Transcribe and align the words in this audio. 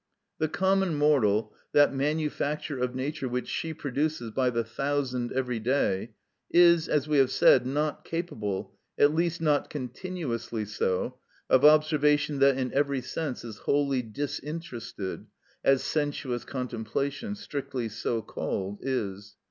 The 0.39 0.47
common 0.47 0.95
mortal, 0.95 1.53
that 1.73 1.93
manufacture 1.93 2.79
of 2.79 2.95
Nature 2.95 3.29
which 3.29 3.47
she 3.47 3.71
produces 3.71 4.31
by 4.31 4.49
the 4.49 4.63
thousand 4.63 5.31
every 5.31 5.59
day, 5.59 6.15
is, 6.49 6.89
as 6.89 7.07
we 7.07 7.19
have 7.19 7.29
said, 7.29 7.67
not 7.67 8.03
capable, 8.03 8.79
at 8.97 9.13
least 9.13 9.41
not 9.41 9.69
continuously 9.69 10.65
so, 10.65 11.19
of 11.51 11.63
observation 11.63 12.39
that 12.39 12.57
in 12.57 12.73
every 12.73 13.01
sense 13.01 13.45
is 13.45 13.59
wholly 13.59 14.01
disinterested, 14.01 15.27
as 15.63 15.83
sensuous 15.83 16.45
contemplation, 16.45 17.35
strictly 17.35 17.87
so 17.87 18.23
called, 18.23 18.79
is. 18.81 19.35